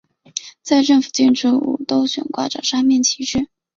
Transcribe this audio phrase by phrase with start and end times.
[0.63, 3.47] 在政府建筑物都悬挂三面旗帜。